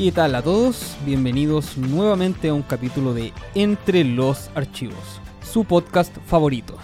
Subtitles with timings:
[0.00, 0.96] ¿Qué tal a todos?
[1.04, 6.74] Bienvenidos nuevamente a un capítulo de Entre los Archivos, su podcast favorito.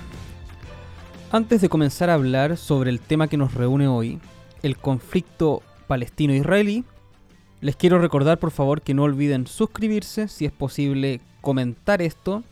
[1.32, 4.20] Antes de comenzar a hablar sobre el tema que nos reúne hoy,
[4.62, 6.84] el conflicto palestino-israelí,
[7.62, 12.44] les quiero recordar por favor que no olviden suscribirse, si es posible comentar esto,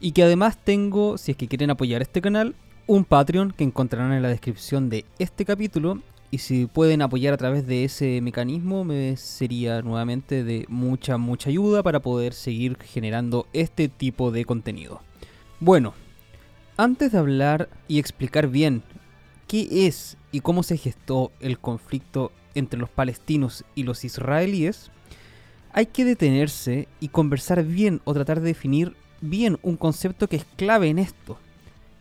[0.00, 2.54] y que además tengo, si es que quieren apoyar este canal,
[2.86, 7.36] un Patreon que encontrarán en la descripción de este capítulo y si pueden apoyar a
[7.36, 13.46] través de ese mecanismo me sería nuevamente de mucha mucha ayuda para poder seguir generando
[13.52, 15.00] este tipo de contenido.
[15.60, 15.94] Bueno,
[16.76, 18.82] antes de hablar y explicar bien
[19.46, 24.90] qué es y cómo se gestó el conflicto entre los palestinos y los israelíes,
[25.72, 30.44] hay que detenerse y conversar bien o tratar de definir bien un concepto que es
[30.56, 31.38] clave en esto,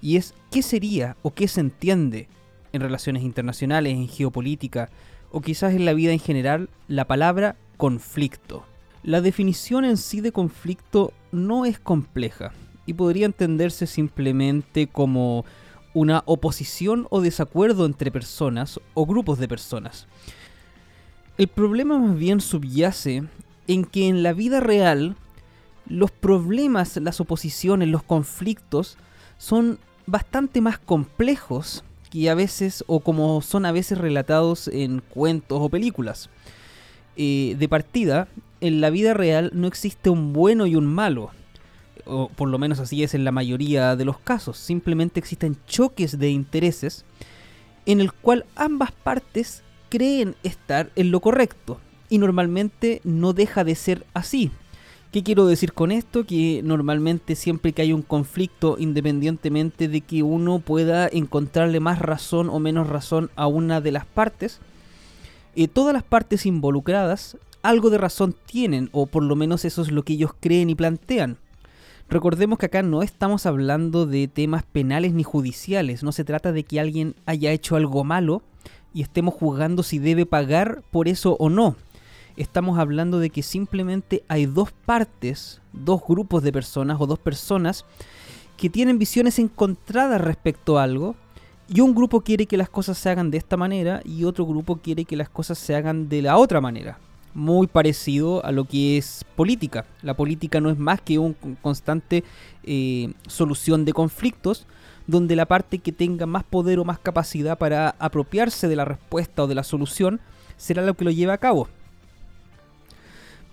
[0.02, 2.28] y es qué sería o qué se entiende
[2.76, 4.90] en relaciones internacionales, en geopolítica
[5.32, 8.66] o quizás en la vida en general la palabra conflicto.
[9.04, 12.54] La definición en sí de conflicto no es compleja
[12.86, 15.46] y podría entenderse simplemente como
[15.94, 20.08] una oposición o desacuerdo entre personas o grupos de personas.
[21.38, 23.24] El problema más bien subyace
[23.68, 25.16] en que en la vida real
[25.88, 28.98] los problemas, las oposiciones, los conflictos
[29.38, 31.84] son bastante más complejos
[32.16, 36.30] que a veces, o como son a veces relatados en cuentos o películas.
[37.18, 38.30] Eh, de partida,
[38.62, 41.32] en la vida real no existe un bueno y un malo,
[42.06, 46.18] o por lo menos así es en la mayoría de los casos, simplemente existen choques
[46.18, 47.04] de intereses
[47.86, 53.76] en el cual ambas partes creen estar en lo correcto, y normalmente no deja de
[53.76, 54.52] ser así.
[55.16, 56.26] ¿Qué quiero decir con esto?
[56.26, 62.50] Que normalmente siempre que hay un conflicto, independientemente de que uno pueda encontrarle más razón
[62.50, 64.60] o menos razón a una de las partes,
[65.56, 69.92] eh, todas las partes involucradas algo de razón tienen, o por lo menos eso es
[69.94, 71.38] lo que ellos creen y plantean.
[72.10, 76.64] Recordemos que acá no estamos hablando de temas penales ni judiciales, no se trata de
[76.64, 78.42] que alguien haya hecho algo malo
[78.94, 81.78] y estemos juzgando si debe pagar por eso o no
[82.38, 87.86] estamos hablando de que simplemente hay dos partes, dos grupos de personas o dos personas
[88.58, 91.16] que tienen visiones encontradas respecto a algo
[91.68, 94.78] y un grupo quiere que las cosas se hagan de esta manera y otro grupo
[94.78, 97.00] quiere que las cosas se hagan de la otra manera.
[97.34, 99.86] Muy parecido a lo que es política.
[100.02, 102.24] La política no es más que una constante
[102.64, 104.68] eh, solución de conflictos
[105.08, 109.44] donde la parte que tenga más poder o más capacidad para apropiarse de la respuesta
[109.44, 110.22] o de la solución
[110.58, 111.68] será lo que lo lleve a cabo.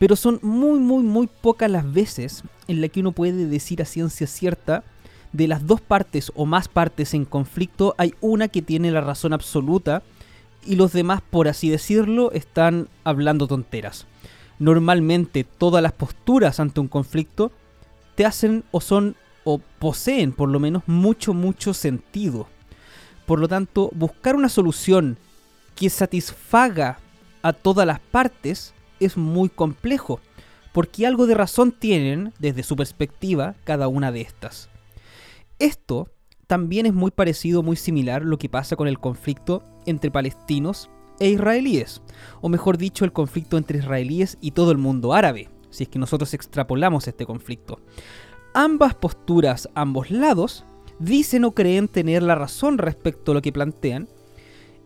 [0.03, 3.85] Pero son muy, muy, muy pocas las veces en las que uno puede decir a
[3.85, 4.83] ciencia cierta
[5.31, 9.33] de las dos partes o más partes en conflicto, hay una que tiene la razón
[9.33, 10.03] absoluta
[10.67, 14.09] y los demás, por así decirlo, están hablando tonteras.
[14.59, 17.53] Normalmente todas las posturas ante un conflicto
[18.17, 19.15] te hacen o son
[19.45, 22.49] o poseen por lo menos mucho, mucho sentido.
[23.25, 25.17] Por lo tanto, buscar una solución
[25.77, 26.99] que satisfaga
[27.43, 28.75] a todas las partes
[29.05, 30.21] es muy complejo,
[30.73, 34.69] porque algo de razón tienen, desde su perspectiva, cada una de estas.
[35.59, 36.09] Esto
[36.47, 41.29] también es muy parecido, muy similar lo que pasa con el conflicto entre palestinos e
[41.29, 42.03] israelíes,
[42.41, 45.99] o mejor dicho, el conflicto entre israelíes y todo el mundo árabe, si es que
[45.99, 47.81] nosotros extrapolamos este conflicto.
[48.55, 50.65] Ambas posturas, ambos lados,
[50.99, 54.09] dicen o creen tener la razón respecto a lo que plantean,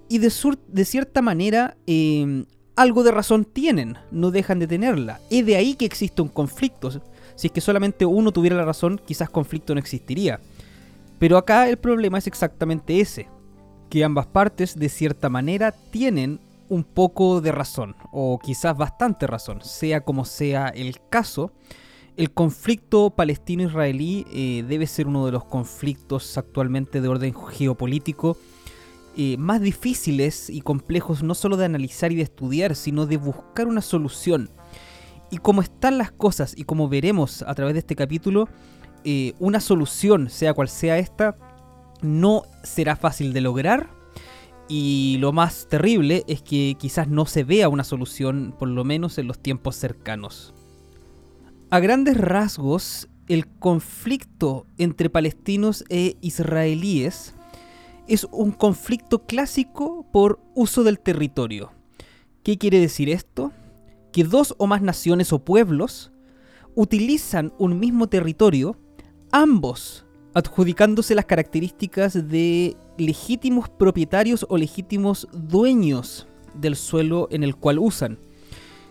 [0.08, 0.32] y de,
[0.68, 2.44] de cierta manera eh,
[2.76, 5.20] algo de razón tienen, no dejan de tenerla.
[5.30, 6.90] Es de ahí que existe un conflicto.
[7.34, 10.40] Si es que solamente uno tuviera la razón, quizás conflicto no existiría.
[11.18, 13.28] Pero acá el problema es exactamente ese,
[13.88, 16.38] que ambas partes de cierta manera tienen
[16.68, 21.52] un poco de razón, o quizás bastante razón, sea como sea el caso.
[22.16, 28.36] El conflicto palestino-israelí eh, debe ser uno de los conflictos actualmente de orden geopolítico
[29.18, 33.66] eh, más difíciles y complejos no solo de analizar y de estudiar, sino de buscar
[33.66, 34.50] una solución.
[35.30, 38.46] Y como están las cosas y como veremos a través de este capítulo,
[39.04, 41.38] eh, una solución, sea cual sea esta,
[42.02, 43.88] no será fácil de lograr.
[44.68, 49.16] Y lo más terrible es que quizás no se vea una solución, por lo menos
[49.16, 50.52] en los tiempos cercanos.
[51.70, 57.35] A grandes rasgos, el conflicto entre palestinos e israelíes
[58.08, 61.72] es un conflicto clásico por uso del territorio.
[62.42, 63.52] ¿Qué quiere decir esto?
[64.12, 66.12] Que dos o más naciones o pueblos
[66.74, 68.76] utilizan un mismo territorio,
[69.32, 70.04] ambos
[70.34, 78.18] adjudicándose las características de legítimos propietarios o legítimos dueños del suelo en el cual usan.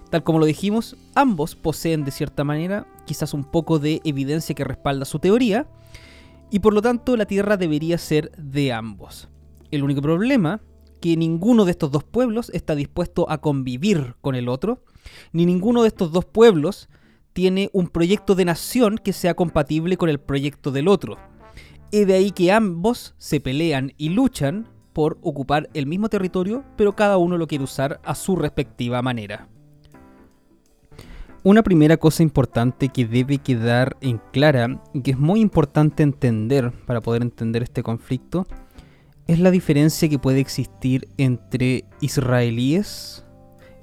[0.09, 4.63] Tal como lo dijimos, ambos poseen de cierta manera quizás un poco de evidencia que
[4.63, 5.67] respalda su teoría,
[6.51, 9.29] y por lo tanto la tierra debería ser de ambos.
[9.71, 10.61] El único problema
[11.01, 14.83] que ninguno de estos dos pueblos está dispuesto a convivir con el otro,
[15.33, 16.89] ni ninguno de estos dos pueblos
[17.33, 21.17] tiene un proyecto de nación que sea compatible con el proyecto del otro.
[21.91, 26.95] Y de ahí que ambos se pelean y luchan por ocupar el mismo territorio, pero
[26.95, 29.49] cada uno lo quiere usar a su respectiva manera.
[31.45, 36.71] Una primera cosa importante que debe quedar en clara y que es muy importante entender
[36.87, 38.47] para poder entender este conflicto
[39.27, 43.23] es la diferencia que puede existir entre israelíes,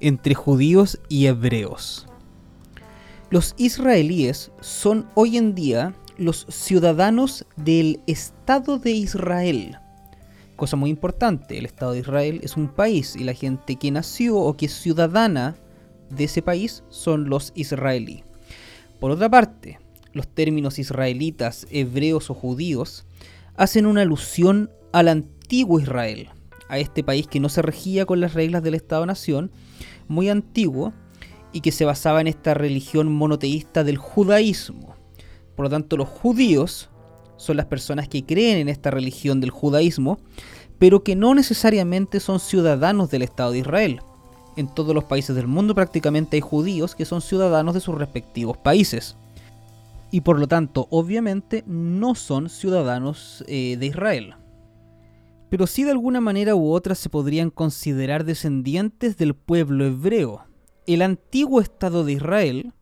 [0.00, 2.08] entre judíos y hebreos.
[3.30, 9.78] Los israelíes son hoy en día los ciudadanos del Estado de Israel.
[10.56, 14.36] Cosa muy importante, el Estado de Israel es un país y la gente que nació
[14.36, 15.54] o que es ciudadana
[16.14, 18.24] de ese país son los israelíes.
[19.00, 19.78] Por otra parte,
[20.12, 23.06] los términos israelitas, hebreos o judíos
[23.56, 26.28] hacen una alusión al antiguo Israel,
[26.68, 29.50] a este país que no se regía con las reglas del Estado-Nación,
[30.08, 30.92] muy antiguo
[31.52, 34.94] y que se basaba en esta religión monoteísta del judaísmo.
[35.56, 36.90] Por lo tanto, los judíos
[37.36, 40.18] son las personas que creen en esta religión del judaísmo,
[40.78, 44.00] pero que no necesariamente son ciudadanos del Estado de Israel.
[44.56, 48.58] En todos los países del mundo prácticamente hay judíos que son ciudadanos de sus respectivos
[48.58, 49.16] países.
[50.10, 54.34] Y por lo tanto, obviamente, no son ciudadanos eh, de Israel.
[55.48, 60.44] Pero sí de alguna manera u otra se podrían considerar descendientes del pueblo hebreo,
[60.86, 62.72] el antiguo Estado de Israel.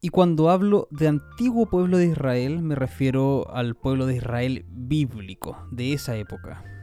[0.00, 5.56] Y cuando hablo de antiguo pueblo de Israel me refiero al pueblo de Israel bíblico,
[5.70, 6.75] de esa época.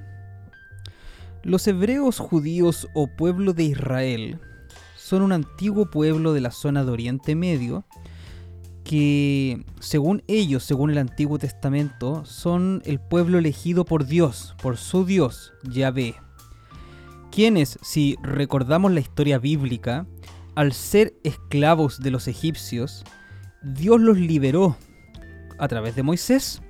[1.43, 4.39] Los hebreos judíos o pueblo de Israel
[4.95, 7.85] son un antiguo pueblo de la zona de Oriente Medio
[8.85, 15.03] que, según ellos, según el Antiguo Testamento, son el pueblo elegido por Dios, por su
[15.03, 16.15] Dios, Yahvé.
[17.29, 20.05] Quienes, si recordamos la historia bíblica,
[20.55, 23.03] al ser esclavos de los egipcios,
[23.63, 24.77] Dios los liberó
[25.57, 26.61] a través de Moisés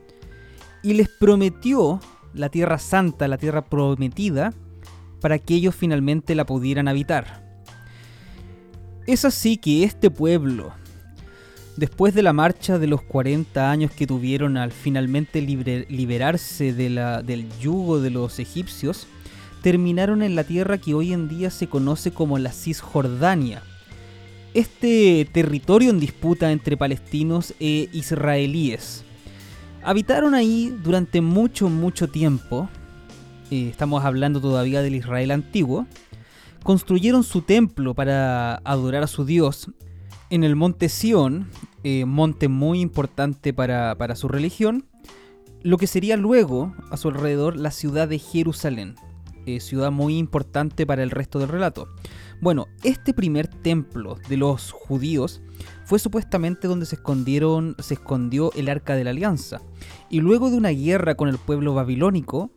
[0.81, 1.99] y les prometió
[2.33, 4.53] la tierra santa, la tierra prometida,
[5.23, 7.41] para que ellos finalmente la pudieran habitar.
[9.07, 10.73] Es así que este pueblo,
[11.77, 18.01] después de la marcha de los 40 años que tuvieron al finalmente liberarse del yugo
[18.01, 19.07] de los egipcios,
[19.61, 23.63] terminaron en la tierra que hoy en día se conoce como la Cisjordania.
[24.53, 29.05] Este territorio en disputa entre palestinos e israelíes.
[29.85, 32.67] Habitaron ahí durante mucho, mucho tiempo,
[33.51, 35.85] estamos hablando todavía del Israel antiguo,
[36.63, 39.69] construyeron su templo para adorar a su Dios
[40.29, 41.49] en el monte Sión,
[41.83, 44.85] eh, monte muy importante para, para su religión,
[45.61, 48.95] lo que sería luego, a su alrededor, la ciudad de Jerusalén,
[49.45, 51.87] eh, ciudad muy importante para el resto del relato.
[52.41, 55.41] Bueno, este primer templo de los judíos
[55.85, 59.61] fue supuestamente donde se escondieron, se escondió el arca de la alianza.
[60.09, 62.51] Y luego de una guerra con el pueblo babilónico,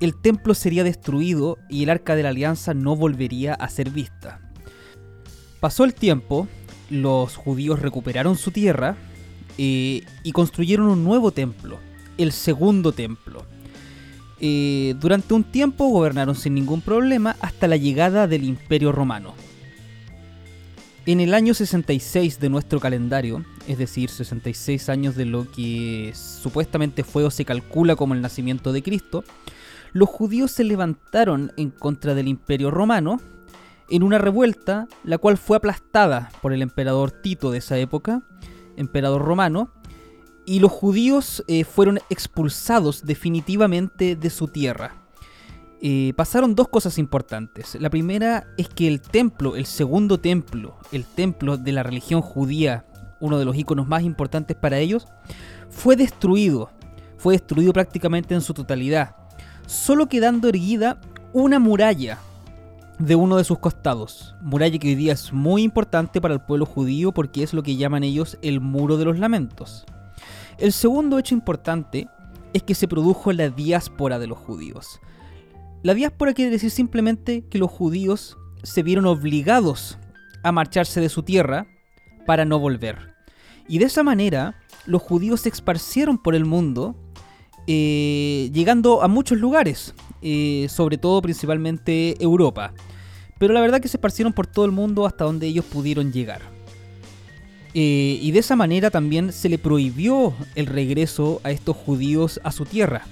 [0.00, 4.40] el templo sería destruido y el arca de la alianza no volvería a ser vista.
[5.60, 6.48] Pasó el tiempo,
[6.90, 8.96] los judíos recuperaron su tierra
[9.56, 11.78] eh, y construyeron un nuevo templo,
[12.18, 13.46] el segundo templo.
[14.40, 19.32] Eh, durante un tiempo gobernaron sin ningún problema hasta la llegada del Imperio Romano.
[21.06, 27.04] En el año 66 de nuestro calendario, es decir, 66 años de lo que supuestamente
[27.04, 29.22] fue o se calcula como el nacimiento de Cristo,
[29.94, 33.20] los judíos se levantaron en contra del imperio romano
[33.88, 38.22] en una revuelta la cual fue aplastada por el emperador Tito de esa época,
[38.76, 39.72] emperador romano,
[40.46, 44.96] y los judíos eh, fueron expulsados definitivamente de su tierra.
[45.80, 47.76] Eh, pasaron dos cosas importantes.
[47.80, 52.84] La primera es que el templo, el segundo templo, el templo de la religión judía,
[53.20, 55.06] uno de los iconos más importantes para ellos,
[55.70, 56.70] fue destruido.
[57.16, 59.23] Fue destruido prácticamente en su totalidad
[59.66, 61.00] solo quedando erguida
[61.32, 62.18] una muralla
[62.98, 64.34] de uno de sus costados.
[64.40, 67.76] Muralla que hoy día es muy importante para el pueblo judío porque es lo que
[67.76, 69.84] llaman ellos el muro de los lamentos.
[70.58, 72.08] El segundo hecho importante
[72.52, 75.00] es que se produjo la diáspora de los judíos.
[75.82, 79.98] La diáspora quiere decir simplemente que los judíos se vieron obligados
[80.42, 81.66] a marcharse de su tierra
[82.26, 83.14] para no volver.
[83.66, 86.96] Y de esa manera, los judíos se esparcieron por el mundo
[87.66, 92.72] eh, llegando a muchos lugares, eh, sobre todo principalmente Europa.
[93.36, 96.40] pero la verdad que se esparcieron por todo el mundo hasta donde ellos pudieron llegar.
[97.74, 102.52] Eh, y de esa manera también se le prohibió el regreso a estos judíos a
[102.52, 103.02] su tierra.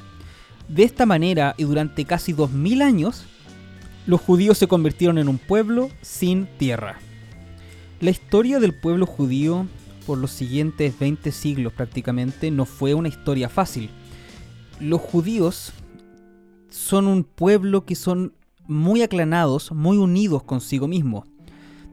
[0.69, 3.25] De esta manera y durante casi 2000 años,
[4.07, 6.99] los judíos se convirtieron en un pueblo sin tierra.
[8.01, 9.67] La historia del pueblo judío
[10.07, 13.91] por los siguientes 20 siglos prácticamente no fue una historia fácil.
[14.83, 15.73] Los judíos
[16.69, 18.35] son un pueblo que son
[18.67, 21.29] muy aclanados, muy unidos consigo mismos.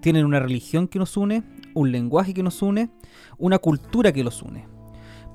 [0.02, 1.44] Tienen una religión que nos une,
[1.76, 2.90] un lenguaje que nos une,
[3.38, 4.66] una cultura que los une.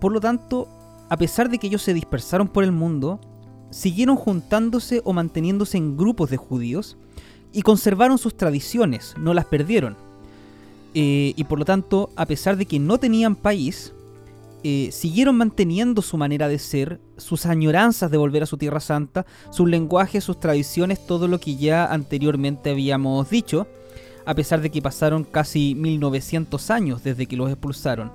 [0.00, 0.66] Por lo tanto,
[1.08, 3.20] a pesar de que ellos se dispersaron por el mundo,
[3.70, 6.96] siguieron juntándose o manteniéndose en grupos de judíos
[7.52, 9.96] y conservaron sus tradiciones, no las perdieron.
[10.94, 13.92] Eh, y por lo tanto, a pesar de que no tenían país,
[14.66, 19.26] eh, siguieron manteniendo su manera de ser, sus añoranzas de volver a su tierra santa,
[19.50, 23.66] sus lenguajes, sus tradiciones, todo lo que ya anteriormente habíamos dicho,
[24.24, 28.10] a pesar de que pasaron casi 1900 años desde que los expulsaron.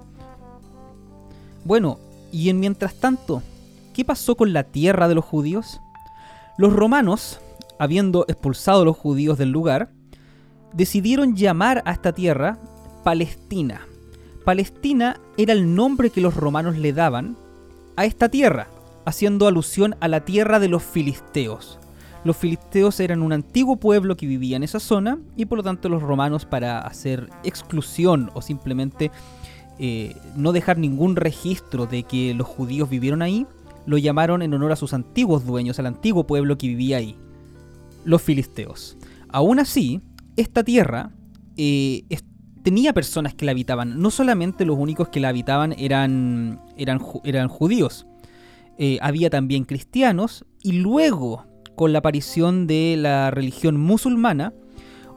[1.65, 1.99] Bueno,
[2.31, 3.43] y en mientras tanto,
[3.93, 5.79] ¿qué pasó con la tierra de los judíos?
[6.57, 7.39] Los romanos,
[7.77, 9.91] habiendo expulsado a los judíos del lugar,
[10.73, 12.57] decidieron llamar a esta tierra
[13.03, 13.81] Palestina.
[14.49, 17.37] Palestina era el nombre que los romanos le daban
[17.95, 18.67] a esta tierra,
[19.05, 21.77] haciendo alusión a la tierra de los filisteos.
[22.23, 25.87] Los filisteos eran un antiguo pueblo que vivía en esa zona y por lo tanto
[25.87, 29.11] los romanos para hacer exclusión o simplemente
[29.77, 33.45] eh, no dejar ningún registro de que los judíos vivieron ahí,
[33.85, 37.15] lo llamaron en honor a sus antiguos dueños, al antiguo pueblo que vivía ahí,
[38.03, 38.97] los filisteos.
[39.27, 40.01] Aún así,
[40.37, 41.11] esta tierra
[41.55, 42.05] eh,
[42.69, 43.99] tenía personas que la habitaban.
[43.99, 48.05] No solamente los únicos que la habitaban eran, eran, eran judíos.
[48.77, 54.53] Eh, había también cristianos y luego, con la aparición de la religión musulmana,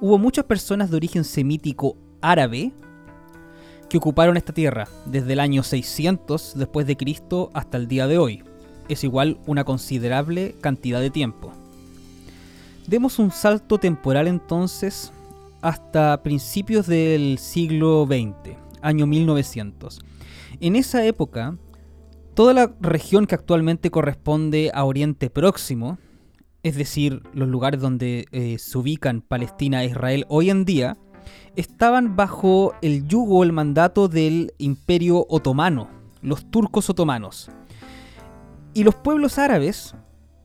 [0.00, 2.72] hubo muchas personas de origen semítico árabe
[3.90, 8.16] que ocuparon esta tierra desde el año 600 después de Cristo hasta el día de
[8.16, 8.44] hoy.
[8.88, 11.52] Es igual una considerable cantidad de tiempo.
[12.86, 15.12] Demos un salto temporal entonces
[15.62, 20.00] hasta principios del siglo XX, año 1900.
[20.60, 21.56] En esa época,
[22.34, 25.98] toda la región que actualmente corresponde a Oriente Próximo,
[26.62, 30.98] es decir, los lugares donde eh, se ubican Palestina e Israel hoy en día,
[31.56, 35.88] estaban bajo el yugo o el mandato del Imperio Otomano,
[36.20, 37.50] los turcos otomanos.
[38.74, 39.94] Y los pueblos árabes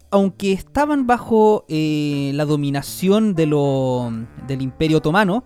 [0.09, 5.43] aunque estaban bajo eh, la dominación del Imperio Otomano,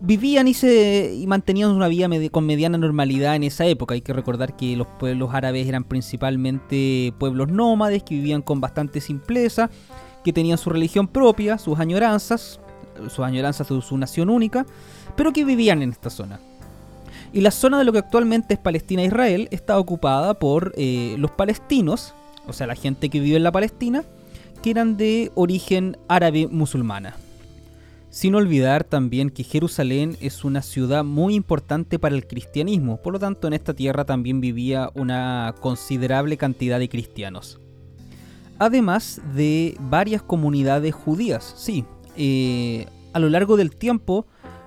[0.00, 3.94] vivían y, se, y mantenían una vida con mediana normalidad en esa época.
[3.94, 9.00] Hay que recordar que los pueblos árabes eran principalmente pueblos nómades que vivían con bastante
[9.00, 9.70] simpleza,
[10.24, 12.60] que tenían su religión propia, sus añoranzas,
[13.08, 14.66] sus añoranzas de su nación única,
[15.16, 16.40] pero que vivían en esta zona.
[17.32, 21.30] Y la zona de lo que actualmente es Palestina e está ocupada por eh, los
[21.32, 22.14] palestinos,
[22.46, 24.04] o sea, la gente que vive en la Palestina,
[24.62, 27.16] que eran de origen árabe musulmana.
[28.10, 33.18] Sin olvidar también que Jerusalén es una ciudad muy importante para el cristianismo, por lo
[33.18, 37.60] tanto en esta tierra también vivía una considerable cantidad de cristianos.
[38.58, 41.84] Además de varias comunidades judías, sí,
[42.16, 44.26] eh, a lo largo del tiempo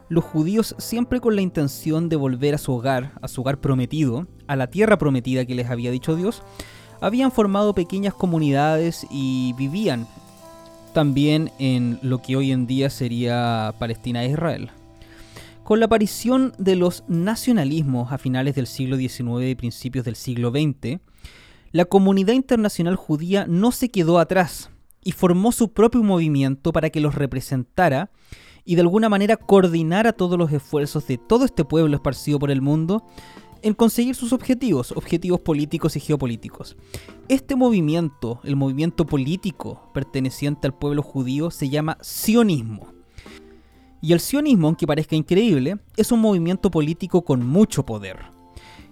[0.10, 4.28] los judíos siempre con la intención de volver a su hogar, a su hogar prometido,
[4.48, 6.44] a la tierra prometida que les había dicho Dios,
[7.02, 10.08] habían formado pequeñas comunidades y vivían
[10.94, 14.70] también en lo que hoy en día sería Palestina e Israel.
[15.64, 20.50] Con la aparición de los nacionalismos a finales del siglo XIX y principios del siglo
[20.50, 21.00] XX,
[21.72, 24.72] la comunidad internacional judía no se quedó atrás
[25.04, 28.10] y formó su propio movimiento para que los representara
[28.66, 32.62] y de alguna manera coordinara todos los esfuerzos de todo este pueblo esparcido por el
[32.62, 33.06] mundo
[33.64, 36.76] en conseguir sus objetivos, objetivos políticos y geopolíticos.
[37.28, 42.94] Este movimiento, el movimiento político perteneciente al pueblo judío, se llama sionismo.
[44.02, 48.18] Y el sionismo, aunque parezca increíble, es un movimiento político con mucho poder.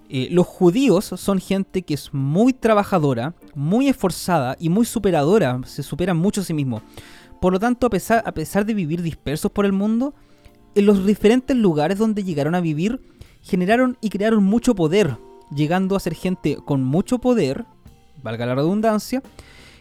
[0.10, 5.84] Eh, los judíos son gente que es muy trabajadora, muy esforzada y muy superadora, se
[5.84, 6.82] superan mucho a sí mismos.
[7.42, 10.14] Por lo tanto, a pesar, a pesar de vivir dispersos por el mundo,
[10.76, 13.02] en los diferentes lugares donde llegaron a vivir,
[13.48, 15.18] generaron y crearon mucho poder,
[15.54, 17.66] llegando a ser gente con mucho poder,
[18.22, 19.24] valga la redundancia,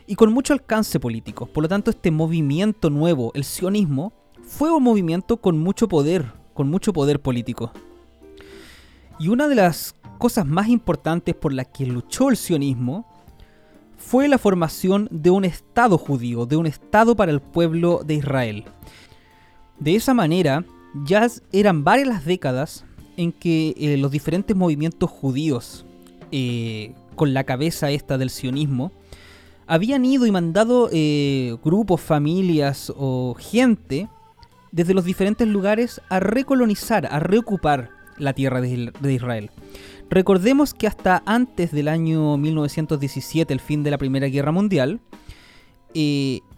[0.06, 1.46] y con mucho alcance político.
[1.46, 6.70] Por lo tanto, este movimiento nuevo, el sionismo, fue un movimiento con mucho poder, con
[6.70, 7.72] mucho poder político.
[9.18, 13.04] Y una de las cosas más importantes por las que luchó el sionismo
[13.96, 18.64] fue la formación de un Estado judío, de un Estado para el pueblo de Israel.
[19.80, 20.64] De esa manera,
[21.04, 22.85] ya eran varias las décadas
[23.16, 25.84] en que eh, los diferentes movimientos judíos,
[26.32, 28.92] eh, con la cabeza esta del sionismo,
[29.66, 34.08] habían ido y mandado eh, grupos, familias o gente
[34.70, 39.50] desde los diferentes lugares a recolonizar, a reocupar la tierra de Israel.
[40.08, 45.00] Recordemos que hasta antes del año 1917, el fin de la Primera Guerra Mundial,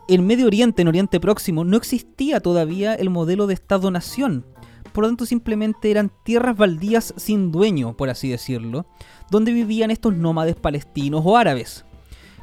[0.09, 4.45] en Medio Oriente, en Oriente Próximo, no existía todavía el modelo de Estado-Nación.
[4.99, 8.85] Por lo tanto, simplemente eran tierras baldías sin dueño, por así decirlo,
[9.31, 11.85] donde vivían estos nómades palestinos o árabes.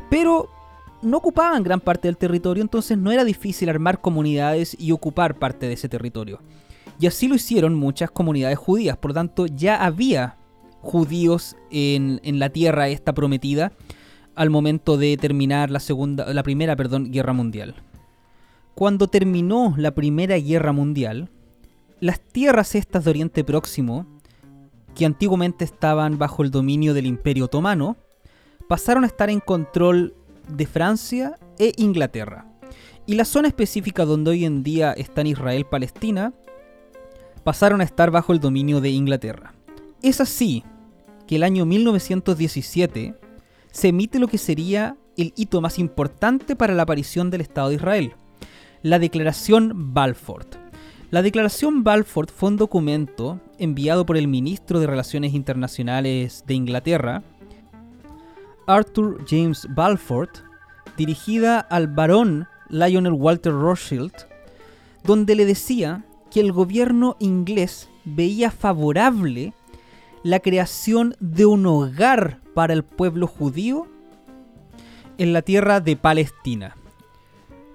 [0.10, 0.50] Pero
[1.02, 5.68] no ocupaban gran parte del territorio, entonces no era difícil armar comunidades y ocupar parte
[5.68, 6.40] de ese territorio.
[6.98, 10.38] Y así lo hicieron muchas comunidades judías, por lo tanto ya había
[10.80, 13.74] judíos en, la tierra esta prometida
[14.34, 17.76] al momento de terminar la segunda, la primera, perdón, guerra mundial.
[18.76, 21.30] Cuando terminó la primera guerra mundial,
[22.06, 24.06] las tierras estas de Oriente Próximo,
[24.94, 27.98] que antiguamente estaban bajo el dominio del Imperio Otomano,
[28.70, 30.14] pasaron a estar en control
[30.48, 32.46] de Francia e Inglaterra.
[33.08, 36.32] Y la zona específica donde hoy en día están Israel-Palestina
[37.44, 39.56] pasaron a estar bajo el dominio de Inglaterra.
[40.04, 40.64] Es así
[41.26, 43.16] que el año 1917
[43.72, 47.76] se emite lo que sería el hito más importante para la aparición del Estado de
[47.76, 48.14] Israel,
[48.84, 50.65] la Declaración Balfour.
[51.12, 57.22] La Declaración Balfour fue un documento enviado por el ministro de Relaciones Internacionales de Inglaterra,
[58.66, 60.30] Arthur James Balfour,
[60.98, 64.14] dirigida al barón Lionel Walter Rothschild,
[65.04, 69.54] donde le decía que el gobierno inglés veía favorable
[70.24, 73.88] la creación de un hogar para el pueblo judío
[75.20, 76.76] en la tierra de Palestina,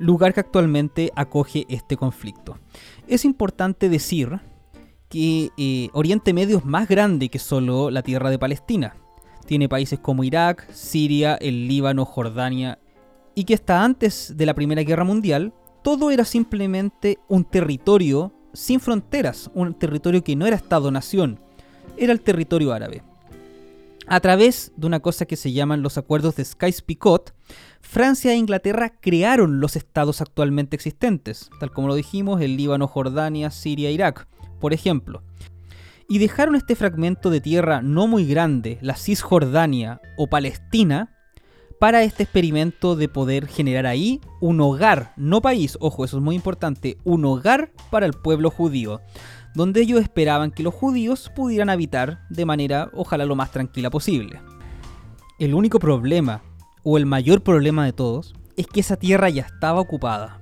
[0.00, 2.58] lugar que actualmente acoge este conflicto.
[3.10, 4.38] Es importante decir
[5.08, 8.94] que eh, Oriente Medio es más grande que solo la tierra de Palestina.
[9.46, 12.78] Tiene países como Irak, Siria, el Líbano, Jordania,
[13.34, 18.78] y que hasta antes de la Primera Guerra Mundial, todo era simplemente un territorio sin
[18.78, 21.40] fronteras, un territorio que no era Estado-nación,
[21.96, 23.02] era el territorio árabe.
[24.06, 27.34] A través de una cosa que se llaman los acuerdos de Sykes-Picot,
[27.80, 33.50] Francia e Inglaterra crearon los estados actualmente existentes, tal como lo dijimos, el Líbano, Jordania,
[33.50, 34.28] Siria, Irak,
[34.60, 35.22] por ejemplo
[36.10, 41.16] y dejaron este fragmento de tierra no muy grande, la Cisjordania o Palestina,
[41.78, 46.34] para este experimento de poder generar ahí un hogar, no país, ojo, eso es muy
[46.34, 49.00] importante, un hogar para el pueblo judío,
[49.54, 54.40] donde ellos esperaban que los judíos pudieran habitar de manera, ojalá, lo más tranquila posible.
[55.38, 56.42] El único problema,
[56.82, 60.40] o el mayor problema de todos, es que esa tierra ya estaba ocupada.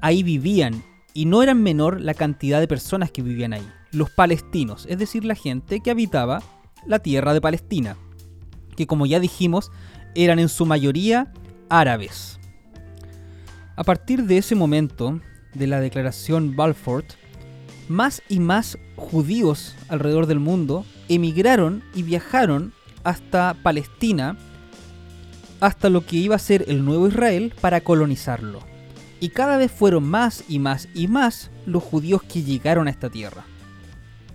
[0.00, 0.82] Ahí vivían,
[1.14, 5.24] y no eran menor la cantidad de personas que vivían ahí los palestinos, es decir,
[5.24, 6.42] la gente que habitaba
[6.86, 7.96] la tierra de Palestina,
[8.76, 9.70] que como ya dijimos,
[10.14, 11.32] eran en su mayoría
[11.68, 12.38] árabes.
[13.76, 15.20] A partir de ese momento,
[15.54, 17.04] de la declaración Balfour,
[17.88, 24.36] más y más judíos alrededor del mundo emigraron y viajaron hasta Palestina,
[25.60, 28.60] hasta lo que iba a ser el nuevo Israel para colonizarlo.
[29.20, 33.10] Y cada vez fueron más y más y más los judíos que llegaron a esta
[33.10, 33.44] tierra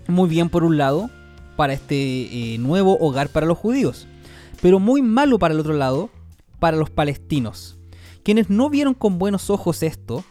[0.07, 1.09] muy bien por un lado
[1.55, 4.07] para este eh, nuevo hogar para los judíos,
[4.61, 6.09] pero muy malo para el otro lado
[6.59, 7.77] para los palestinos,
[8.23, 10.23] quienes no vieron con buenos ojos esto,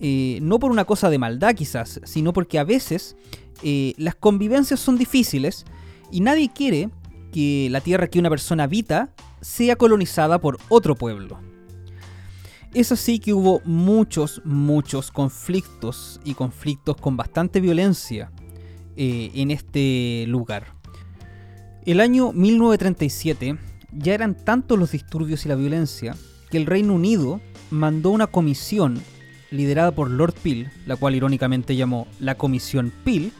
[0.00, 3.16] eh, no por una cosa de maldad quizás, sino porque a veces
[3.62, 5.64] eh, las convivencias son difíciles
[6.10, 6.90] y nadie quiere
[7.32, 11.38] que la tierra que una persona habita sea colonizada por otro pueblo.
[12.74, 18.30] Es así que hubo muchos, muchos conflictos y conflictos con bastante violencia
[18.96, 20.74] eh, en este lugar.
[21.86, 23.56] El año 1937
[23.92, 26.14] ya eran tantos los disturbios y la violencia
[26.50, 29.00] que el Reino Unido mandó una comisión
[29.50, 33.32] liderada por Lord Peel, la cual irónicamente llamó la Comisión Peel,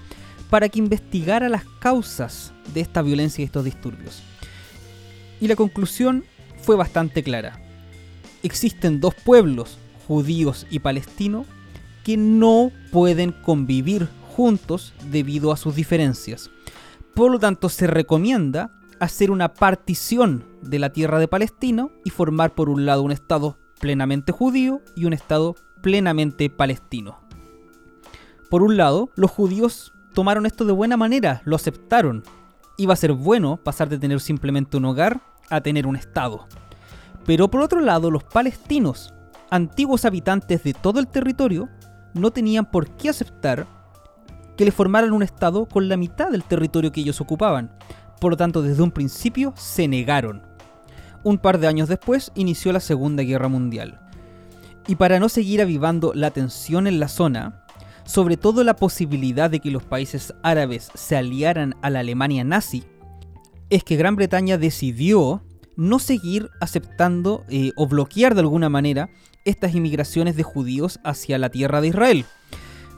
[0.49, 4.23] para que investigara las causas de esta violencia y estos disturbios.
[5.41, 6.25] Y la conclusión
[6.63, 7.61] fue bastante clara.
[8.43, 11.47] Existen dos pueblos, judíos y palestinos,
[12.05, 16.51] que no pueden convivir juntos debido a sus diferencias.
[17.15, 18.71] Por lo tanto, se recomienda
[19.01, 23.59] hacer una partición de la tierra de Palestina y formar por un lado un Estado
[23.81, 27.21] plenamente judío y un Estado plenamente palestino.
[28.51, 32.25] Por un lado, los judíos tomaron esto de buena manera, lo aceptaron.
[32.81, 36.47] Iba a ser bueno pasar de tener simplemente un hogar a tener un Estado.
[37.27, 39.13] Pero por otro lado, los palestinos,
[39.51, 41.69] antiguos habitantes de todo el territorio,
[42.15, 43.67] no tenían por qué aceptar
[44.57, 47.73] que le formaran un Estado con la mitad del territorio que ellos ocupaban.
[48.21, 50.47] Por lo tanto, desde un principio se negaron.
[51.25, 53.99] Un par de años después inició la Segunda Guerra Mundial.
[54.87, 57.65] Y para no seguir avivando la tensión en la zona,
[58.09, 62.85] sobre todo la posibilidad de que los países árabes se aliaran a la Alemania nazi,
[63.69, 65.43] es que Gran Bretaña decidió
[65.77, 69.11] no seguir aceptando eh, o bloquear de alguna manera
[69.45, 72.25] estas inmigraciones de judíos hacia la tierra de Israel.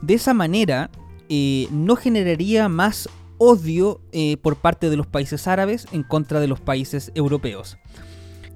[0.01, 0.93] De esa manera,
[1.29, 6.47] eh, no generaría más odio eh, por parte de los países árabes en contra de
[6.47, 7.79] los países europeos.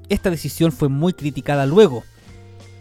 [0.08, 2.04] Esta decisión fue muy criticada luego,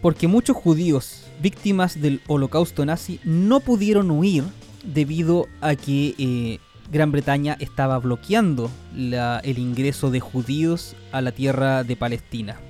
[0.00, 4.44] porque muchos judíos víctimas del holocausto nazi no pudieron huir
[4.84, 6.60] debido a que
[6.92, 12.60] Gran Bretaña estaba bloqueando el ingreso de judíos a la tierra de Palestina.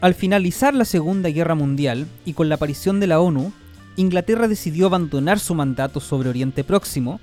[0.00, 3.52] Al finalizar la Segunda Guerra Mundial y con la aparición de la ONU,
[3.96, 7.20] Inglaterra decidió abandonar su mandato sobre Oriente Próximo,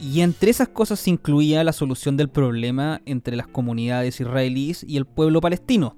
[0.00, 4.96] y entre esas cosas se incluía la solución del problema entre las comunidades israelíes y
[4.96, 5.96] el pueblo palestino,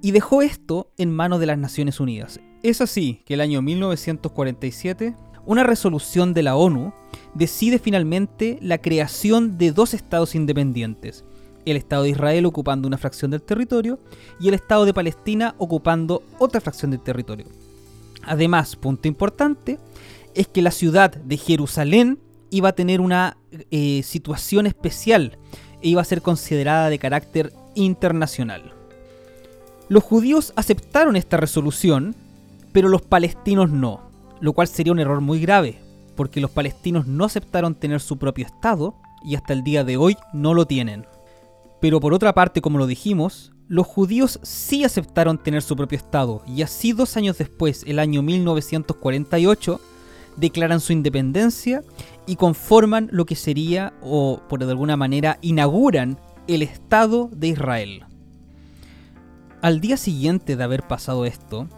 [0.00, 2.40] y dejó esto en manos de las Naciones Unidas.
[2.62, 5.14] Es así que el año 1947
[5.46, 6.92] una resolución de la ONU
[7.34, 11.24] decide finalmente la creación de dos estados independientes,
[11.64, 13.98] el Estado de Israel ocupando una fracción del territorio
[14.40, 17.46] y el Estado de Palestina ocupando otra fracción del territorio.
[18.24, 19.78] Además, punto importante,
[20.34, 22.18] es que la ciudad de Jerusalén
[22.50, 23.38] iba a tener una
[23.70, 25.38] eh, situación especial
[25.80, 28.74] e iba a ser considerada de carácter internacional.
[29.88, 32.14] Los judíos aceptaron esta resolución,
[32.78, 34.08] pero los palestinos no
[34.40, 35.80] lo cual sería un error muy grave,
[36.16, 40.16] porque los palestinos no aceptaron tener su propio Estado y hasta el día de hoy
[40.32, 41.06] no lo tienen.
[41.80, 46.42] Pero por otra parte, como lo dijimos, los judíos sí aceptaron tener su propio Estado
[46.46, 49.80] y así dos años después, el año 1948,
[50.36, 51.82] declaran su independencia
[52.26, 58.04] y conforman lo que sería, o por de alguna manera, inauguran el Estado de Israel.
[59.62, 61.68] Al día siguiente de haber pasado esto,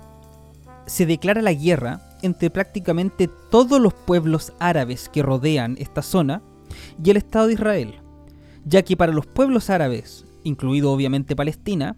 [0.90, 6.42] se declara la guerra entre prácticamente todos los pueblos árabes que rodean esta zona
[7.02, 7.94] y el Estado de Israel,
[8.64, 11.96] ya que para los pueblos árabes, incluido obviamente Palestina,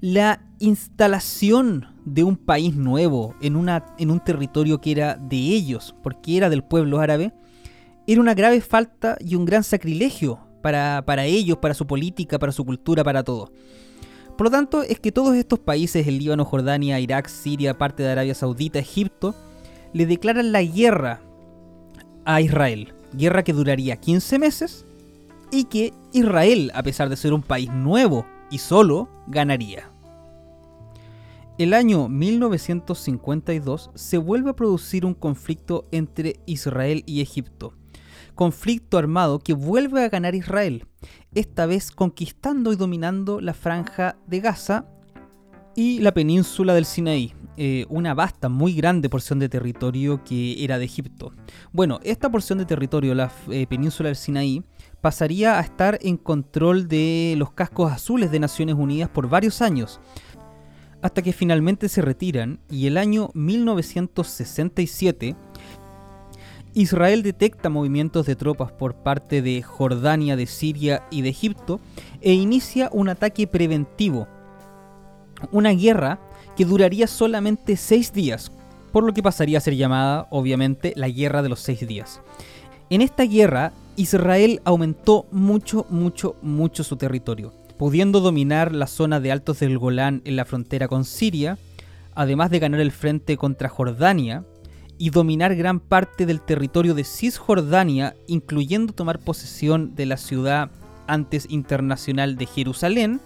[0.00, 6.48] la instalación de un país nuevo en, un territorio que era de ellos, porque era
[6.48, 7.34] del pueblo árabe,
[8.06, 12.52] era una grave falta y un gran sacrilegio para, para ellos, para su política, para
[12.52, 13.52] su cultura, para todo.
[14.40, 18.08] Por lo tanto, es que todos estos países, el Líbano, Jordania, Irak, Siria, parte de
[18.08, 19.34] Arabia Saudita, Egipto,
[19.92, 21.20] le declaran la guerra
[22.24, 22.94] a Israel.
[23.12, 24.86] Guerra que duraría 15 meses
[25.52, 29.90] y que Israel, a pesar de ser un país nuevo y solo, ganaría.
[31.58, 37.74] El año 1952 se vuelve a producir un conflicto entre Israel y Egipto.
[38.40, 40.86] Conflicto armado que vuelve a ganar Israel,
[41.34, 44.86] esta vez conquistando y dominando la franja de Gaza
[45.76, 50.78] y la península del Sinaí, eh, una vasta, muy grande porción de territorio que era
[50.78, 51.34] de Egipto.
[51.70, 54.64] Bueno, esta porción de territorio, la eh, península del Sinaí,
[55.02, 60.00] pasaría a estar en control de los cascos azules de Naciones Unidas por varios años,
[61.02, 65.36] hasta que finalmente se retiran y el año 1967
[66.74, 71.80] Israel detecta movimientos de tropas por parte de Jordania, de Siria y de Egipto
[72.20, 74.28] e inicia un ataque preventivo.
[75.50, 76.20] Una guerra
[76.56, 78.52] que duraría solamente seis días,
[78.92, 82.20] por lo que pasaría a ser llamada, obviamente, la Guerra de los Seis Días.
[82.88, 89.32] En esta guerra, Israel aumentó mucho, mucho, mucho su territorio, pudiendo dominar la zona de
[89.32, 91.58] Altos del Golán en la frontera con Siria,
[92.14, 94.44] además de ganar el frente contra Jordania,
[95.00, 100.70] y dominar gran parte del territorio de Cisjordania, incluyendo tomar posesión de la ciudad
[101.06, 103.18] antes internacional de Jerusalén,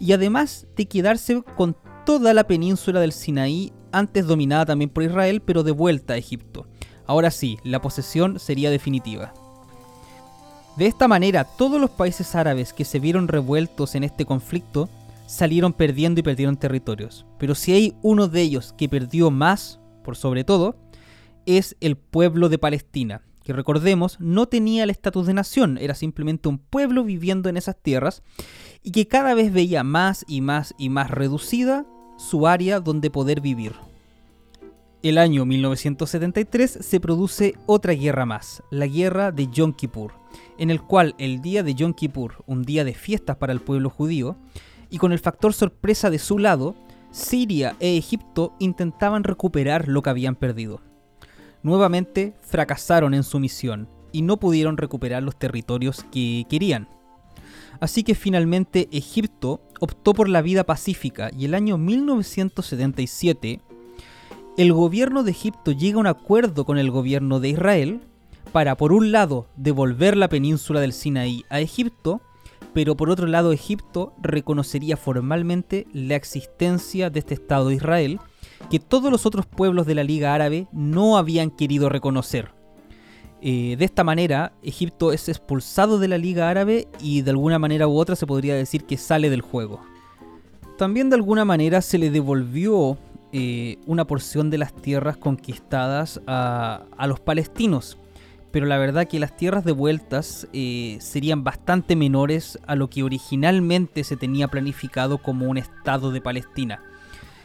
[0.00, 5.40] y además de quedarse con toda la península del Sinaí, antes dominada también por Israel,
[5.40, 6.66] pero de vuelta a Egipto.
[7.06, 9.32] Ahora sí, la posesión sería definitiva.
[10.76, 14.88] De esta manera, todos los países árabes que se vieron revueltos en este conflicto
[15.28, 17.24] salieron perdiendo y perdieron territorios.
[17.38, 20.74] Pero si hay uno de ellos que perdió más, por sobre todo,
[21.48, 26.50] es el pueblo de Palestina, que recordemos no tenía el estatus de nación, era simplemente
[26.50, 28.22] un pueblo viviendo en esas tierras
[28.82, 31.86] y que cada vez veía más y más y más reducida
[32.18, 33.72] su área donde poder vivir.
[35.02, 40.12] El año 1973 se produce otra guerra más, la guerra de Yom Kippur,
[40.58, 43.88] en el cual el día de Yom Kippur, un día de fiestas para el pueblo
[43.88, 44.36] judío,
[44.90, 46.74] y con el factor sorpresa de su lado,
[47.10, 50.82] Siria e Egipto intentaban recuperar lo que habían perdido.
[51.62, 56.88] Nuevamente fracasaron en su misión y no pudieron recuperar los territorios que querían.
[57.80, 63.60] Así que finalmente Egipto optó por la vida pacífica y el año 1977
[64.56, 68.00] el gobierno de Egipto llega a un acuerdo con el gobierno de Israel
[68.50, 72.20] para, por un lado, devolver la península del Sinaí a Egipto,
[72.72, 78.18] pero por otro lado Egipto reconocería formalmente la existencia de este Estado de Israel,
[78.70, 82.52] que todos los otros pueblos de la Liga Árabe no habían querido reconocer.
[83.40, 87.86] Eh, de esta manera, Egipto es expulsado de la Liga Árabe y de alguna manera
[87.86, 89.80] u otra se podría decir que sale del juego.
[90.76, 92.98] También de alguna manera se le devolvió
[93.32, 97.98] eh, una porción de las tierras conquistadas a, los palestinos,
[98.50, 104.02] pero la verdad que las tierras devueltas eh, serían bastante menores a lo que originalmente
[104.02, 106.82] se tenía planificado como un Estado de Palestina.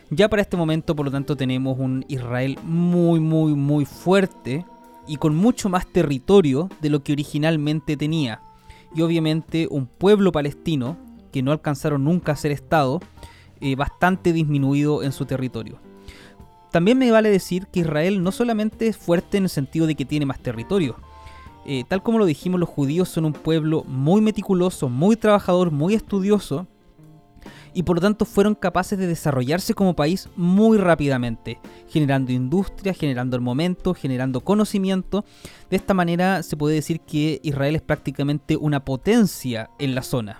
[0.10, 4.66] Ya para este momento, por lo tanto, tenemos un Israel muy, muy, muy fuerte
[5.08, 8.42] y con mucho más territorio de lo que originalmente tenía.
[8.96, 10.98] Y obviamente un pueblo palestino,
[11.32, 13.00] que no alcanzaron nunca a ser Estado,
[13.60, 15.80] eh, bastante disminuido en su territorio.
[16.72, 20.06] También me vale decir que Israel no solamente es fuerte en el sentido de que
[20.06, 20.96] tiene más territorio.
[21.66, 25.94] Eh, tal como lo dijimos, los judíos son un pueblo muy meticuloso, muy trabajador, muy
[25.94, 26.68] estudioso,
[27.74, 31.60] y por lo tanto fueron capaces de desarrollarse como país muy rápidamente,
[31.90, 35.26] generando industria, generando el momento, generando conocimiento.
[35.70, 40.40] De esta manera se puede decir que Israel es prácticamente una potencia en la zona.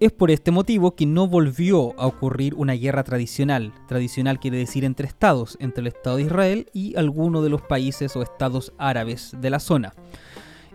[0.00, 3.74] Es por este motivo que no volvió a ocurrir una guerra tradicional.
[3.86, 8.16] Tradicional quiere decir entre estados, entre el Estado de Israel y alguno de los países
[8.16, 9.92] o estados árabes de la zona.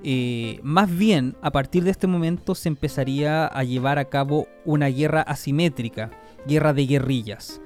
[0.04, 4.88] Eh, más bien, a partir de este momento se empezaría a llevar a cabo una
[4.88, 6.12] guerra asimétrica,
[6.48, 7.62] guerra de guerrillas.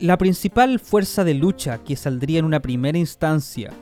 [0.00, 3.72] La principal fuerza de lucha que saldría en una primera instancia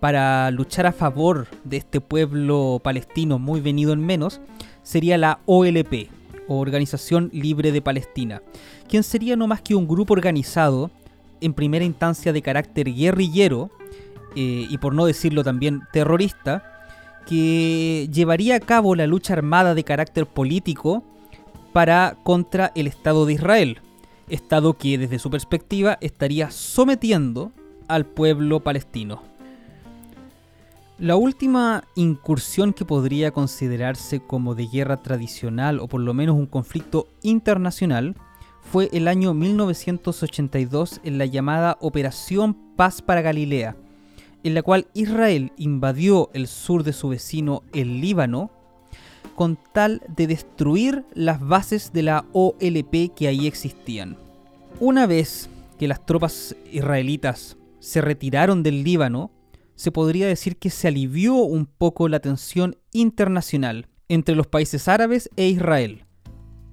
[0.00, 4.40] para luchar a favor de este pueblo palestino muy venido en menos
[4.82, 6.08] sería la OLP,
[6.48, 8.42] Organización Libre de Palestina,
[8.88, 10.90] quien sería no más que un grupo organizado,
[11.40, 13.70] en primera instancia de carácter guerrillero,
[14.36, 16.75] eh, y por no decirlo también terrorista,
[17.26, 21.02] que llevaría a cabo la lucha armada de carácter político
[21.72, 23.80] para contra el Estado de Israel,
[24.28, 27.52] Estado que desde su perspectiva estaría sometiendo
[27.88, 29.22] al pueblo palestino.
[30.98, 36.46] La última incursión que podría considerarse como de guerra tradicional o por lo menos un
[36.46, 38.16] conflicto internacional
[38.62, 43.76] fue el año 1982 en la llamada Operación Paz para Galilea,
[44.46, 48.50] en la cual Israel invadió el sur de su vecino, el Líbano,
[49.34, 54.16] con tal de destruir las bases de la OLP que ahí existían.
[54.78, 59.30] Una vez que las tropas israelitas se retiraron del Líbano,
[59.74, 65.28] se podría decir que se alivió un poco la tensión internacional entre los países árabes
[65.36, 66.04] e Israel,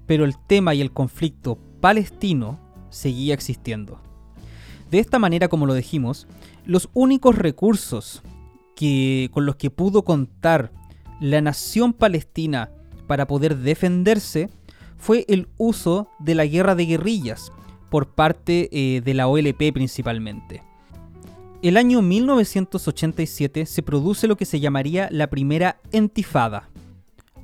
[0.05, 2.59] pero el tema y el conflicto palestino
[2.89, 3.99] seguía existiendo.
[4.89, 6.27] De esta manera, como lo dijimos,
[6.65, 8.21] los únicos recursos
[8.75, 10.71] que, con los que pudo contar
[11.19, 12.71] la nación palestina
[13.07, 14.49] para poder defenderse
[14.97, 17.51] fue el uso de la guerra de guerrillas
[17.89, 20.63] por parte eh, de la OLP principalmente.
[21.61, 26.69] El año 1987 se produce lo que se llamaría la primera entifada.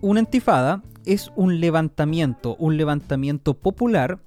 [0.02, 4.20] Una entifada es un levantamiento, un levantamiento popular,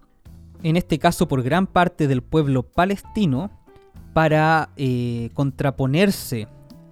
[0.63, 3.51] en este caso por gran parte del pueblo palestino,
[4.13, 6.49] para eh, contraponerse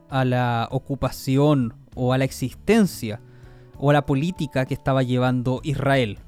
[0.08, 3.20] a la ocupación o a la existencia
[3.78, 6.18] o a la política que estaba llevando Israel.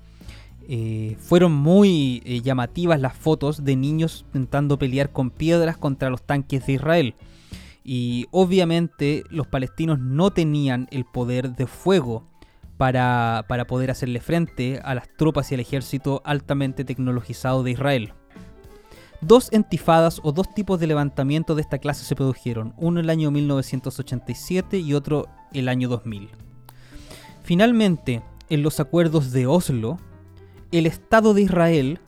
[0.68, 6.22] Eh, fueron muy eh, llamativas las fotos de niños intentando pelear con piedras contra los
[6.22, 7.14] tanques de Israel.
[7.85, 12.28] Y obviamente los palestinos no tenían el poder de fuego
[12.76, 18.12] para, para poder hacerle frente a las tropas y al ejército altamente tecnologizado de Israel.
[19.22, 23.30] Dos entifadas o dos tipos de levantamiento de esta clase se produjeron, uno el año
[23.30, 26.28] 1987 y otro el año 2000.
[27.44, 29.98] Finalmente, en los acuerdos de Oslo,
[30.72, 32.00] el Estado de Israel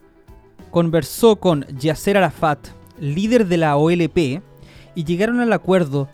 [0.72, 2.66] conversó con Yasser Arafat,
[2.98, 4.42] líder de la OLP,
[4.96, 6.08] y llegaron al acuerdo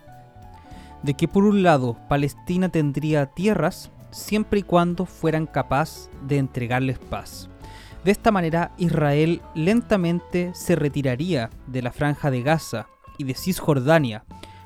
[1.03, 6.99] de que por un lado Palestina tendría tierras siempre y cuando fueran capaces de entregarles
[6.99, 7.49] paz.
[8.05, 14.25] De esta manera, Israel lentamente se retiraría de la franja de Gaza y de Cisjordania,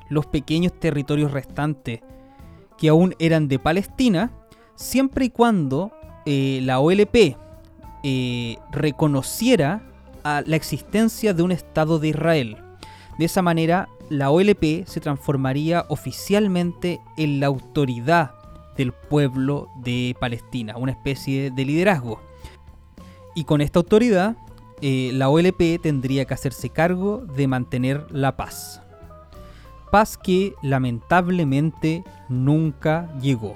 [0.09, 2.01] los pequeños territorios restantes
[2.77, 4.31] que aún eran de Palestina,
[4.75, 5.91] siempre y cuando
[6.25, 7.37] eh, la OLP
[8.03, 9.81] eh, reconociera
[10.23, 12.57] la existencia de un Estado de Israel.
[13.19, 18.31] De esa manera, la OLP se transformaría oficialmente en la autoridad
[18.75, 22.19] del pueblo de Palestina, una especie de liderazgo.
[23.35, 24.37] Y con esta autoridad,
[24.81, 28.81] eh, la OLP tendría que hacerse cargo de mantener la paz.
[29.91, 33.55] Paz que lamentablemente nunca llegó.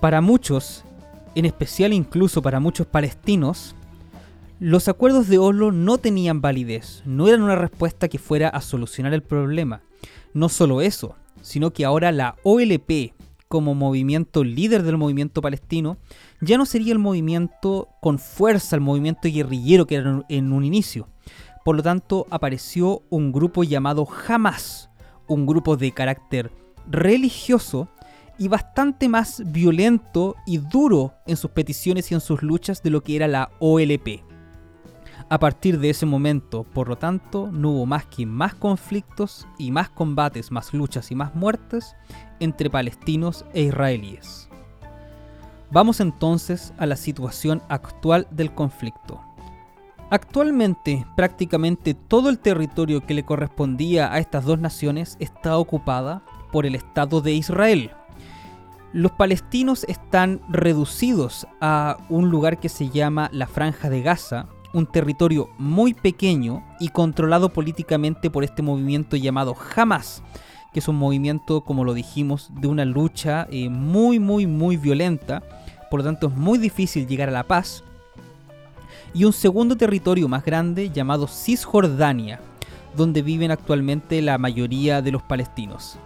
[0.00, 0.84] Para muchos,
[1.34, 3.74] en especial incluso para muchos palestinos,
[4.58, 9.12] los acuerdos de Oslo no tenían validez, no eran una respuesta que fuera a solucionar
[9.12, 9.82] el problema.
[10.32, 13.12] No solo eso, sino que ahora la OLP,
[13.48, 15.98] como movimiento líder del movimiento palestino,
[16.40, 21.08] ya no sería el movimiento con fuerza, el movimiento guerrillero que era en un inicio.
[21.64, 24.88] Por lo tanto, apareció un grupo llamado Hamas,
[25.26, 26.52] un grupo de carácter
[26.88, 27.88] religioso
[28.38, 33.02] y bastante más violento y duro en sus peticiones y en sus luchas de lo
[33.02, 34.35] que era la OLP.
[35.28, 39.72] A partir de ese momento, por lo tanto, no hubo más que más conflictos y
[39.72, 41.96] más combates, más luchas y más muertes
[42.38, 44.48] entre palestinos e israelíes.
[45.72, 49.20] Vamos entonces a la situación actual del conflicto.
[50.10, 56.66] Actualmente, prácticamente todo el territorio que le correspondía a estas dos naciones está ocupada por
[56.66, 57.90] el Estado de Israel.
[58.92, 64.84] Los palestinos están reducidos a un lugar que se llama la Franja de Gaza, un
[64.86, 70.22] territorio muy pequeño y controlado políticamente por este movimiento llamado Hamas,
[70.70, 75.42] que es un movimiento, como lo dijimos, de una lucha eh, muy, muy, muy violenta.
[75.90, 77.84] Por lo tanto, es muy difícil llegar a la paz.
[79.14, 82.38] Y un segundo territorio más grande llamado Cisjordania,
[82.94, 85.96] donde viven actualmente la mayoría de los palestinos.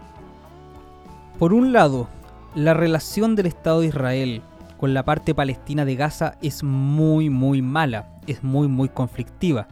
[1.41, 2.07] Por un lado,
[2.55, 4.43] la relación del Estado de Israel
[4.81, 9.69] con la parte palestina de Gaza es muy muy mala, es muy muy conflictiva.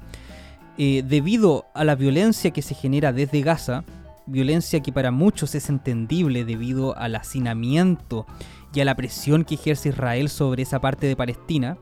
[0.76, 3.84] Eh, debido a la violencia que se genera desde Gaza,
[4.26, 8.26] violencia que para muchos es entendible debido al hacinamiento
[8.74, 11.78] y a la presión que ejerce Israel sobre esa parte de Palestina,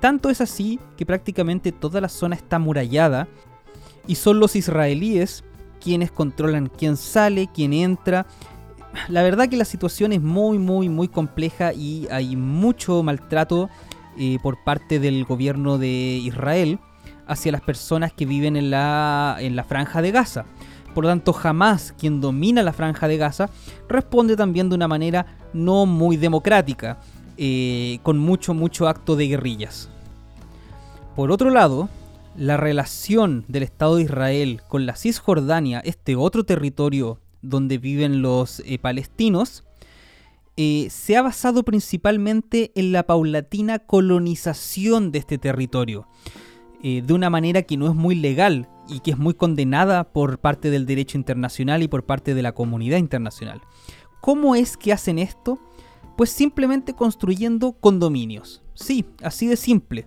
[0.00, 3.28] tanto es así que prácticamente toda la zona está amurallada
[4.06, 5.44] y son los israelíes
[5.82, 8.26] quienes controlan quién sale, quién entra
[9.08, 13.68] la verdad que la situación es muy, muy, muy compleja y hay mucho maltrato
[14.18, 16.78] eh, por parte del gobierno de Israel
[17.26, 20.44] hacia las personas que viven en la, en la franja de Gaza.
[20.94, 23.48] Por lo tanto, jamás quien domina la franja de Gaza
[23.88, 26.98] responde también de una manera no muy democrática,
[27.36, 29.88] eh, con mucho, mucho acto de guerrillas.
[31.14, 31.88] Por otro lado,
[32.36, 38.60] la relación del Estado de Israel con la Cisjordania, este otro territorio donde viven los
[38.60, 39.64] eh, palestinos,
[40.56, 46.06] eh, se ha basado principalmente en la paulatina colonización de este territorio,
[46.82, 50.38] eh, de una manera que no es muy legal y que es muy condenada por
[50.38, 53.62] parte del derecho internacional y por parte de la comunidad internacional.
[54.20, 55.58] ¿Cómo es que hacen esto?
[56.16, 58.62] Pues simplemente construyendo condominios.
[58.74, 60.06] Sí, así de simple.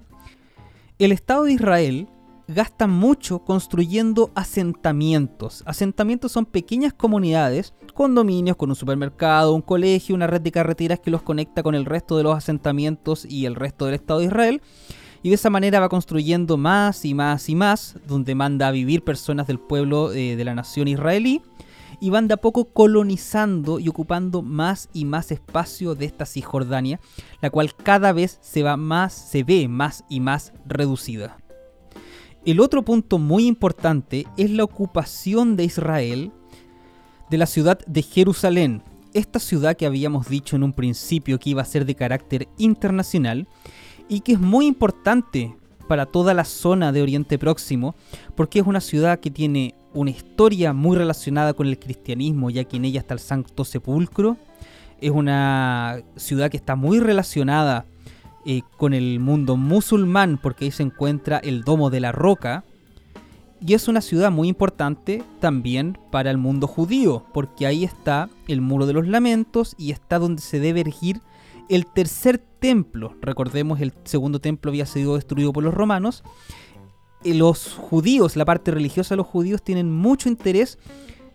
[1.00, 2.08] El Estado de Israel
[2.48, 5.64] gastan mucho construyendo asentamientos.
[5.66, 11.12] Asentamientos son pequeñas comunidades, condominios con un supermercado, un colegio, una red de carreteras que
[11.12, 14.62] los conecta con el resto de los asentamientos y el resto del Estado de Israel.
[15.22, 19.04] Y de esa manera va construyendo más y más y más, donde manda a vivir
[19.04, 21.42] personas del pueblo eh, de la nación israelí.
[22.02, 27.00] Y van de a poco colonizando y ocupando más y más espacio de esta Cisjordania,
[27.40, 31.38] la cual cada vez se va más, se ve más y más reducida.
[32.46, 36.32] El otro punto muy importante es la ocupación de Israel
[37.30, 38.84] de la ciudad de Jerusalén.
[39.14, 43.48] Esta ciudad que habíamos dicho en un principio que iba a ser de carácter internacional
[44.10, 45.56] y que es muy importante
[45.88, 47.96] para toda la zona de Oriente Próximo
[48.36, 52.76] porque es una ciudad que tiene una historia muy relacionada con el cristianismo ya que
[52.76, 54.36] en ella está el Santo Sepulcro.
[55.00, 57.86] Es una ciudad que está muy relacionada
[58.46, 62.64] eh, con el mundo musulmán, porque ahí se encuentra el Domo de la Roca.
[63.66, 68.60] Y es una ciudad muy importante también para el mundo judío, porque ahí está el
[68.60, 71.22] Muro de los Lamentos y está donde se debe erigir
[71.70, 73.16] el tercer templo.
[73.22, 76.24] Recordemos, el segundo templo había sido destruido por los romanos.
[77.24, 80.78] Eh, los judíos, la parte religiosa de los judíos, tienen mucho interés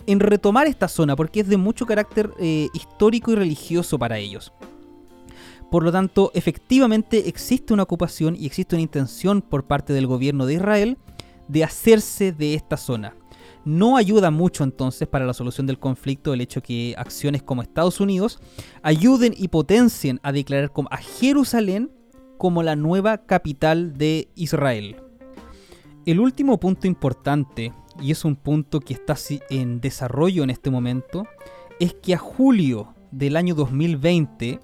[0.06, 4.52] en retomar esta zona porque es de mucho carácter eh, histórico y religioso para ellos.
[5.70, 10.46] Por lo tanto, efectivamente existe una ocupación y existe una intención por parte del gobierno
[10.46, 10.98] de Israel
[11.48, 13.14] de hacerse de esta zona.
[13.64, 18.00] No ayuda mucho entonces para la solución del conflicto el hecho que acciones como Estados
[18.00, 18.40] Unidos
[18.82, 21.90] ayuden y potencien a declarar a Jerusalén
[22.38, 24.96] como la nueva capital de Israel.
[26.06, 29.16] El último punto importante y es un punto que está
[29.50, 31.26] en desarrollo en este momento,
[31.80, 34.60] es que a julio del año 2020,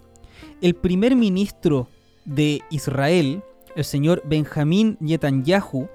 [0.61, 1.89] el primer ministro
[2.25, 3.43] de Israel,
[3.77, 5.89] el señor Benjamín Netanyahu,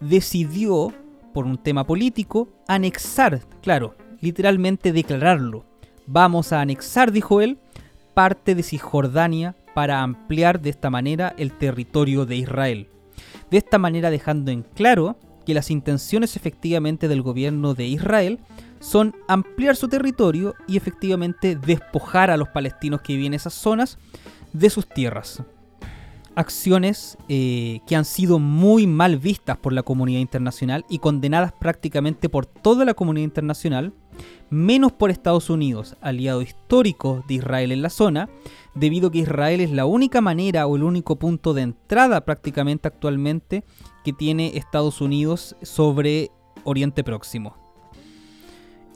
[0.00, 0.92] decidió,
[1.32, 5.64] por un tema político, anexar, claro, literalmente declararlo.
[6.06, 7.58] Vamos a anexar, dijo él,
[8.14, 12.88] parte de Cisjordania para ampliar de esta manera el territorio de Israel.
[13.50, 15.16] De esta manera dejando en claro
[15.46, 18.40] que las intenciones efectivamente del gobierno de Israel
[18.80, 23.98] son ampliar su territorio y efectivamente despojar a los palestinos que viven en esas zonas
[24.52, 25.42] de sus tierras.
[26.34, 32.28] Acciones eh, que han sido muy mal vistas por la comunidad internacional y condenadas prácticamente
[32.28, 33.92] por toda la comunidad internacional,
[34.48, 38.28] menos por Estados Unidos, aliado histórico de Israel en la zona,
[38.76, 42.86] debido a que Israel es la única manera o el único punto de entrada prácticamente
[42.86, 43.64] actualmente
[44.04, 46.30] que tiene Estados Unidos sobre
[46.62, 47.67] Oriente Próximo.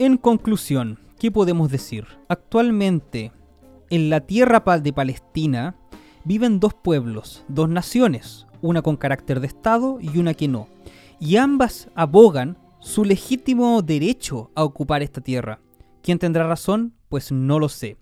[0.04, 2.08] En conclusión, ¿qué podemos decir?
[2.28, 3.30] Actualmente,
[3.88, 5.76] en la tierra de Palestina
[6.24, 10.66] viven dos pueblos, dos naciones, una con carácter de Estado y una que no,
[11.20, 15.60] y ambas abogan su legítimo derecho a ocupar esta tierra.
[16.02, 16.96] ¿Quién tendrá razón?
[17.08, 17.96] Pues no lo sé.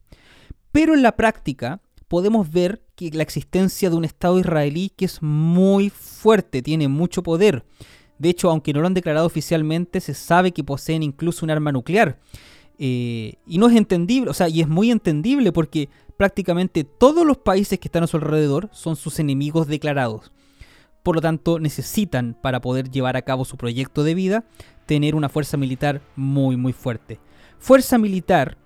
[0.72, 5.20] Pero en la práctica podemos ver que la existencia de un Estado israelí que es
[5.20, 7.66] muy fuerte, tiene mucho poder,
[8.20, 11.72] de hecho, aunque no lo han declarado oficialmente, se sabe que poseen incluso un arma
[11.72, 12.18] nuclear.
[12.78, 17.38] Eh, y no es entendible, o sea, y es muy entendible porque prácticamente todos los
[17.38, 20.32] países que están a su alrededor son sus enemigos declarados.
[21.02, 24.44] Por lo tanto, necesitan, para poder llevar a cabo su proyecto de vida,
[24.84, 27.18] tener una fuerza militar muy, muy fuerte.
[27.58, 28.58] Fuerza militar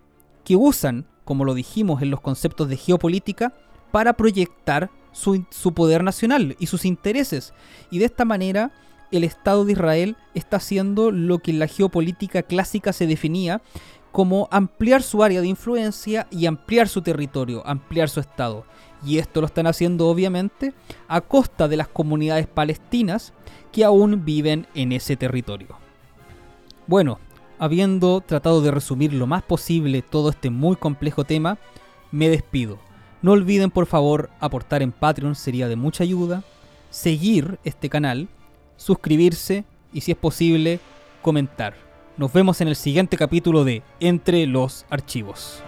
[0.45, 3.55] que usan, como lo dijimos en los conceptos de geopolítica,
[3.93, 7.55] para proyectar su, su poder nacional y sus intereses.
[7.93, 8.73] Y de esta manera
[9.17, 13.63] el Estado de Israel está haciendo lo que en la geopolítica clásica se definía
[14.13, 18.65] como ampliar su área de influencia y ampliar su territorio, ampliar su Estado.
[19.05, 20.73] Y esto lo están haciendo obviamente
[21.09, 23.33] a costa de las comunidades palestinas
[23.73, 25.77] que aún viven en ese territorio.
[26.87, 27.19] Bueno,
[27.59, 31.59] habiendo tratado de resumir lo más posible todo este muy complejo tema,
[32.13, 32.79] me despido.
[33.21, 36.45] No olviden por favor aportar en Patreon, sería de mucha ayuda,
[36.91, 38.29] seguir este canal
[38.77, 40.81] suscribirse y si es posible
[41.23, 41.75] comentar.
[42.17, 45.63] Nos vemos en el siguiente capítulo de Entre los Archivos.